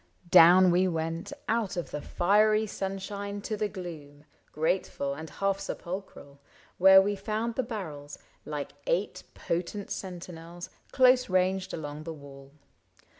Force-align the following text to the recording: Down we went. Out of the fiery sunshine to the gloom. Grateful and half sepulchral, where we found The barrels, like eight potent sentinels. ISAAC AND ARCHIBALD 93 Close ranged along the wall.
Down 0.31 0.71
we 0.71 0.87
went. 0.87 1.31
Out 1.47 1.77
of 1.77 1.91
the 1.91 2.01
fiery 2.01 2.65
sunshine 2.65 3.39
to 3.41 3.55
the 3.55 3.69
gloom. 3.69 4.25
Grateful 4.51 5.13
and 5.13 5.29
half 5.29 5.59
sepulchral, 5.59 6.39
where 6.79 6.99
we 6.99 7.15
found 7.15 7.53
The 7.53 7.61
barrels, 7.61 8.17
like 8.43 8.71
eight 8.87 9.21
potent 9.35 9.91
sentinels. 9.91 10.69
ISAAC 10.69 10.73
AND 10.73 10.73
ARCHIBALD 10.73 11.03
93 11.03 11.03
Close 11.03 11.29
ranged 11.29 11.73
along 11.75 12.03
the 12.05 12.13
wall. 12.15 12.51